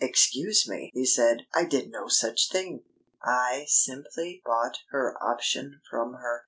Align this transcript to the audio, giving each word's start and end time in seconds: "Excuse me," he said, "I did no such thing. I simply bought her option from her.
"Excuse 0.03 0.67
me," 0.67 0.89
he 0.95 1.05
said, 1.05 1.45
"I 1.53 1.63
did 1.65 1.91
no 1.91 2.07
such 2.07 2.49
thing. 2.49 2.81
I 3.21 3.65
simply 3.67 4.41
bought 4.43 4.79
her 4.89 5.15
option 5.21 5.79
from 5.91 6.13
her. 6.13 6.39